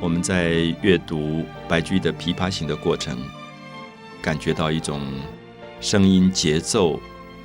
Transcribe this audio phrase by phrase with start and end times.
[0.00, 3.18] 我们在阅读白居易的《琵琶行》的过程，
[4.22, 5.02] 感觉到一种
[5.80, 7.00] 声音节奏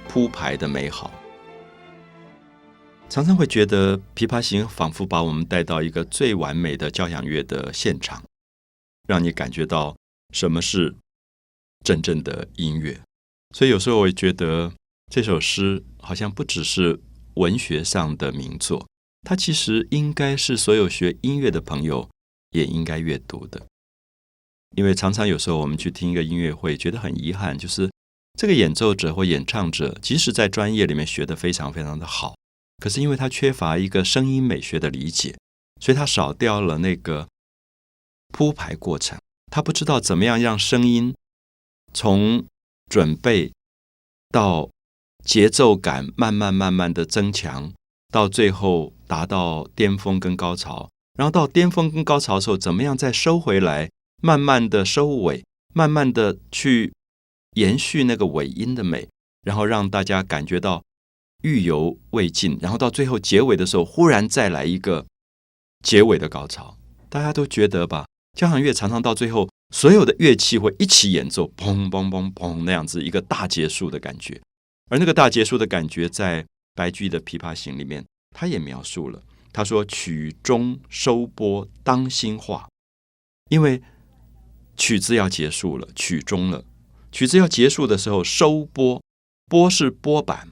[0.08, 1.12] 铺排的美好。
[3.10, 8.24] 常常会觉得《琵琶行》仿佛把我们带到一个最完美的交响乐的现场，
[9.08, 9.96] 让你感觉到
[10.32, 10.96] 什么是
[11.84, 13.02] 真正的音乐。
[13.56, 14.72] 所以有时候我会觉得
[15.12, 17.00] 这首诗好像不只是
[17.34, 18.88] 文学上的名作，
[19.24, 22.08] 它其实应该是所有学音乐的朋友
[22.54, 23.62] 也应该阅读的。
[24.76, 27.92] 因为常常有时候我们去听一个音乐会，觉得很遗憾，就是
[28.40, 32.34] 这个演奏者或演唱者，即使在专业里面学的非常非常的好。
[32.82, 35.38] 可是因为他缺乏一个声音美学的理解，
[35.80, 37.28] 所以他少掉了那个
[38.30, 39.18] 铺排过程。
[39.52, 41.14] 他不知道怎么样让声音
[41.94, 42.44] 从
[42.90, 43.52] 准备
[44.30, 44.72] 到
[45.24, 47.72] 节奏感慢慢慢慢的增强，
[48.12, 50.90] 到最后达到巅峰跟高潮。
[51.16, 53.90] 然后到巅峰跟高潮的时候，怎么样再收回来，
[54.22, 56.94] 慢慢的收尾，慢慢的去
[57.56, 59.08] 延续那个尾音的美，
[59.44, 60.84] 然后让大家感觉到。
[61.44, 65.06] 欲犹未尽，然后到最后结尾的时候，忽然再来一个
[65.84, 66.78] 结尾的高潮。
[67.10, 74.42] 大家都觉得吧，交响乐常常到最后，所有的乐器会一起演奏，砰砰砰砰那样子一个大结束的感觉。
[74.90, 79.22] 而那个大结束的感觉，在白居易的《琵琶行》里面，他也描述了。
[79.54, 82.68] 他说：“曲终收拨当心画，
[83.50, 83.82] 因为
[84.76, 86.66] 曲子要结束了，曲终了。
[87.12, 89.02] 曲子要结束的时候，收拨，
[89.46, 90.50] 拨是拨板。”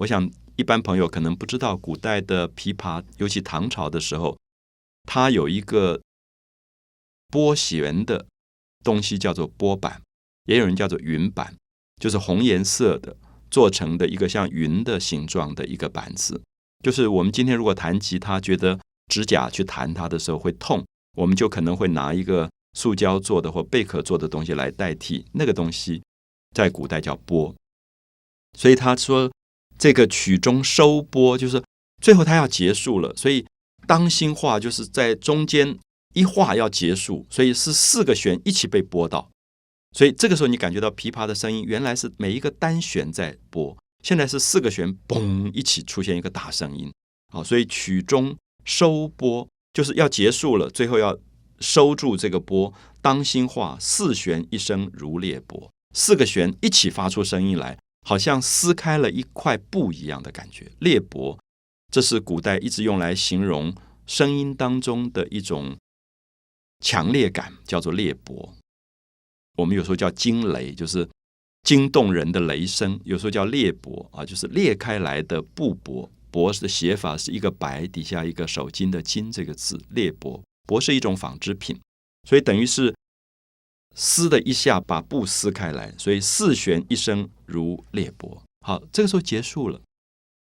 [0.00, 4.36] 我想，一般朋友可能不知道，古代的琵琶，尤其唐朝的时候，
[5.04, 6.02] 它有一个
[7.28, 8.26] 拨弦的
[8.82, 10.02] 东西，叫做拨板，
[10.46, 11.54] 也有人叫做云板，
[12.00, 13.16] 就是红颜色的
[13.48, 16.42] 做成的一个像云的形状的一个板子。
[16.82, 20.84] 就是我们今天如果弹吉他，觉得指甲去弹它的时候会痛，
[21.16, 26.02] 我们就可能会拿一个塑胶做的或贝壳做的东西来代替那个东西，
[26.54, 27.54] 在古代叫拨。
[28.58, 29.30] 所以他说。
[29.78, 31.62] 这个曲中收拨，就是
[32.00, 33.44] 最后它要结束了，所以
[33.86, 35.78] 当心画就是在中间
[36.14, 39.30] 一画要结束，所以是四个弦一起被拨到，
[39.92, 46.92] 所以这个时候你感觉到琵琶的声音原来是每一个单弦在拨，现在是四个弦嘣一起出现一个大声音，
[47.32, 51.18] 好，所以曲中收拨就是要结束了，最后要
[51.60, 57.78] 收住这个拨，当心话四弦一声如裂帛，四个弦一起发出声音来。
[58.08, 61.36] 好像撕开了一块布一样的感觉，裂帛，
[61.90, 63.74] 这是古代一直用来形容
[64.06, 65.76] 声音当中的一种
[66.78, 68.50] 强烈感，叫做裂帛。
[69.58, 71.08] 我们有时候叫惊雷，就是
[71.66, 76.08] 惊动人的雷声；有时候叫裂帛啊，就是裂开来的布帛。
[76.32, 80.40] 帛的写法是一个白底下一个手巾的巾这个字，裂帛。
[80.66, 81.78] 帛是一种纺织品，
[82.26, 82.94] 所以等于是。
[83.98, 88.38] 撕的一下把布撕开来，所以四弦一声如裂帛。
[88.60, 89.80] 好，这个时候结束了。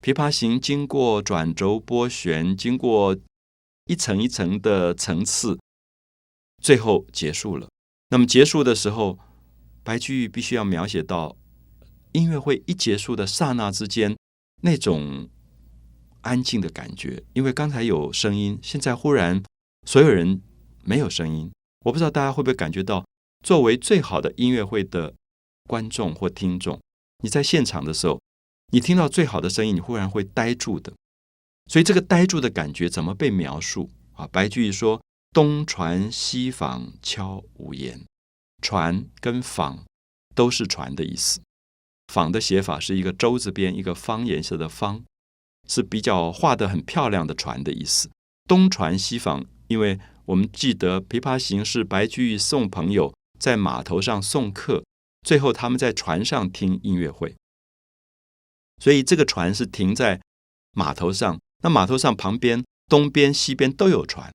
[0.02, 3.16] 琵琶行经过转轴拨弦，经过
[3.86, 5.58] 一层一层的层次，
[6.62, 7.70] 最后结束了。
[8.10, 9.18] 那么结束的时候，
[9.90, 11.36] 白居易必须要描写到
[12.12, 14.16] 音乐会一结束的刹那之间
[14.62, 15.28] 那种
[16.22, 19.42] 安静的感觉，因为刚才有声音，现在忽然
[19.88, 20.44] 所有人
[20.84, 21.50] 没有声音。
[21.86, 23.04] 我不知道大家会不会感觉到。
[23.44, 25.16] 作为最好的音乐会的
[25.68, 26.80] 观众或听众，
[27.24, 28.22] 你在现场的时候，
[28.72, 30.94] 你听到最好的声音，你忽然会呆住的。
[31.66, 34.28] 所以这个呆住的感觉怎么被描述啊？
[34.32, 35.02] 白居易说
[35.34, 38.06] ：“东船西舫悄无言。”
[38.62, 39.80] 船跟舫
[40.36, 41.42] 都是船的意思。
[42.12, 45.04] 舫的写法是一个舟字边，一个方颜色的方，
[45.68, 48.10] 是比较画的很漂亮的船的意思。
[48.48, 53.14] 东船西舫，因为我们记得《琵琶行》是白居易送朋友。
[53.40, 54.84] 在码头上送客，
[55.26, 57.38] 最后他们在船上听音乐会，
[58.84, 60.20] 所以这个船是停在
[60.74, 61.40] 码头上。
[61.64, 64.30] 那码头上旁边东边西边都有船，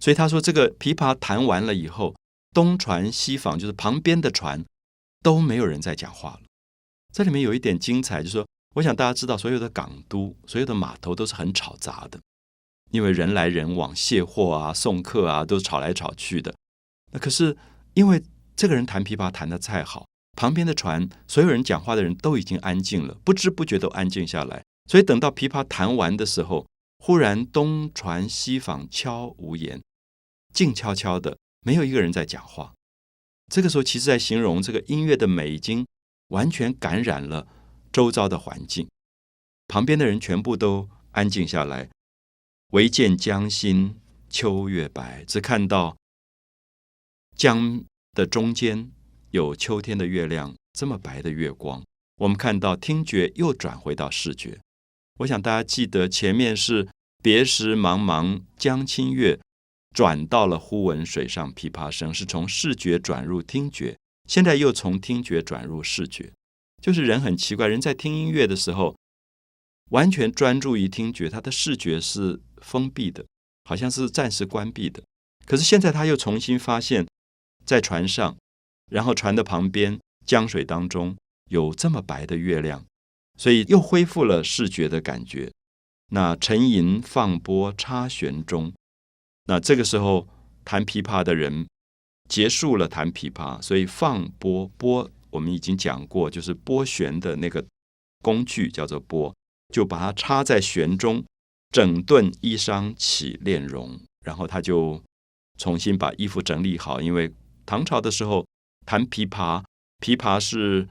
[0.00, 2.14] 所以他说这个琵琶弹完了以后，
[2.54, 4.64] 东船西舫，就是旁边的船
[5.22, 6.40] 都没有人在讲话了。
[7.12, 8.46] 这里面有一点精彩，就是说，
[8.76, 12.20] 我想大家知道，所有的港都、所有的码头都是很吵杂的，
[12.90, 16.54] 因为人来人往，卸货啊、送客啊，都吵来吵去的。
[17.12, 17.56] 那可是
[17.94, 18.22] 因为
[18.56, 20.06] 这个人弹琵琶弹得太好，
[20.36, 24.62] 旁边的船所有人讲话的人都已经安静了，不知不觉都安静下来。
[24.90, 26.66] 所以等到琵琶弹完的时候，
[26.98, 29.80] 忽然东船西舫悄无言，
[30.52, 32.72] 静悄悄的，没有一个人在讲话。
[33.50, 35.86] 这个时候，其实在形容这个音乐的美，已经
[36.28, 37.46] 完全感染了
[37.92, 38.88] 周遭的环境。
[39.66, 41.90] 旁边的人全部都安静下来，
[42.72, 43.96] 唯见江心
[44.28, 45.96] 秋月白，只看到
[47.36, 48.90] 江的中间
[49.30, 51.82] 有秋天的月亮，这么白的月光。
[52.16, 54.60] 我们看到听觉又转回到视觉。
[55.18, 56.88] 我想大家记得前面是
[57.22, 59.40] 别时茫茫江清月，
[59.94, 63.96] 转到了忽闻水上琵琶声，是从视觉转入听觉，
[64.28, 66.32] 现在又从听觉转入视觉。
[66.82, 68.94] 就是人很奇怪，人在听音乐的时候，
[69.90, 73.24] 完全专注于听觉，他的视觉是封闭的，
[73.64, 75.02] 好像是暂时关闭的。
[75.46, 77.06] 可是现在他又重新发现，
[77.64, 78.36] 在船上，
[78.90, 81.16] 然后船的旁边江水当中
[81.50, 82.84] 有这么白的月亮，
[83.38, 85.52] 所以又恢复了视觉的感觉。
[86.10, 88.72] 那沉吟放拨插弦中，
[89.46, 90.26] 那这个时候
[90.64, 91.66] 弹琵琶的人
[92.28, 95.10] 结束了弹琵琶，所以放拨拨。
[95.30, 97.64] 我们已经讲过，就是拨弦的那个
[98.22, 99.34] 工具叫做拨，
[99.74, 101.24] 就把它插在弦中，
[101.72, 105.02] 整顿衣裳起练容，然后他就
[105.58, 107.00] 重新把衣服整理好。
[107.00, 107.34] 因为
[107.66, 108.46] 唐朝的时候
[108.86, 109.64] 弹琵琶，
[109.98, 110.86] 琵琶是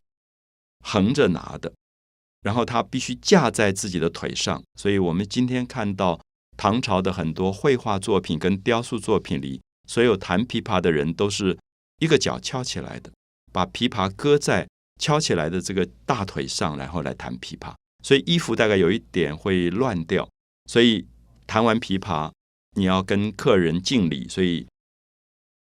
[0.81, 1.71] 横着拿的，
[2.41, 6.19] 然后他必须架在自己的腿上，所以我们今天看到
[6.55, 11.57] 唐朝的很多绘画作品跟雕塑作品里，所有弹琵琶的人都是
[11.99, 13.11] 一个脚翘起来的。
[13.51, 14.67] 把琵琶搁在
[14.99, 17.73] 翘起来的这个大腿上，然后来弹琵琶，
[18.03, 20.27] 所以衣服大概有一点会乱掉。
[20.69, 21.05] 所以
[21.45, 22.31] 弹完琵琶，
[22.75, 24.65] 你要跟客人敬礼，所以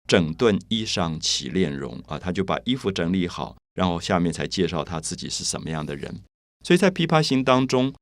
[0.06, 6.20] 整顿衣裳起练容啊，他就把衣服整理好，然后下面才介绍他自己是什么样的人。
[6.64, 7.94] 所以在《琵琶行》当中，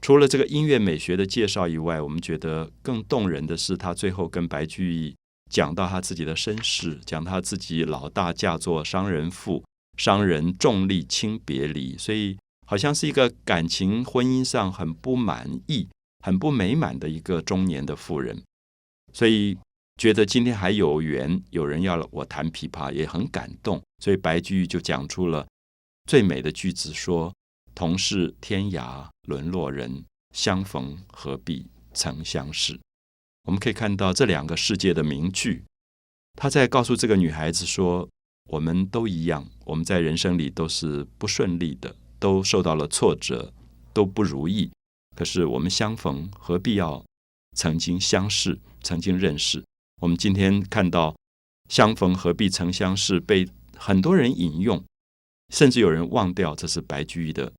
[0.00, 5.14] 除了这个音乐美学的介绍以外，我们觉得更动人的是他最后跟白居易。
[5.48, 9.62] 讲到他自己的身世，讲他自己老大嫁作商人妇，
[9.96, 15.88] 商人重利轻别离，所以好像是一个感情婚姻上很不满意、
[16.24, 18.42] 很不美满的一个中年的妇人，
[19.12, 19.56] 所以
[20.00, 25.46] 觉得今天还有缘，有人要我弹琵琶，也很感动，所以白居易就讲出了
[26.10, 27.32] 最美的句子，说
[27.76, 32.80] ：“同是天涯沦落人，相逢何必曾相识。”
[33.46, 35.62] 我们可以看到这两个世界的名句，
[36.34, 38.08] 他在告诉这个女孩子说
[38.50, 43.52] ：“我们都一样，我们在人生里都是不顺利的，都受到了挫折，
[43.92, 44.70] 都不如意。
[45.14, 47.04] 可是我们相逢，何必要
[47.54, 49.62] 曾经相识、曾经认识？
[50.00, 51.14] 我们今天看到
[51.68, 53.46] ‘相逢何必曾相识’被
[53.76, 54.82] 很多人引用，
[55.54, 57.52] 甚至有人忘掉这是白居易的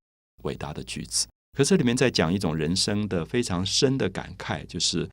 [0.47, 1.27] 伟大的句子。
[1.55, 5.07] 可这里面在讲一种人生的非常深的感慨，就是。”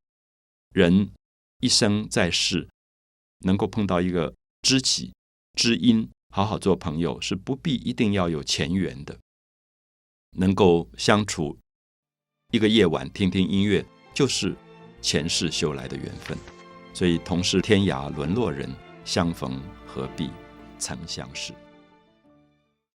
[0.75, 1.09] 人
[1.61, 2.69] 一生在世，
[3.47, 5.13] 能够碰到一个知己
[5.57, 9.17] 知音，好好做朋友，是不必一定要有前缘的。
[10.37, 11.57] 能够相处
[12.51, 14.57] 一个夜晚，听听音乐，就是
[15.01, 16.37] 前世修来的缘分。
[16.93, 18.69] 所以，同是天涯沦落人，
[19.05, 20.29] 相逢何必
[20.81, 21.55] 曾相识。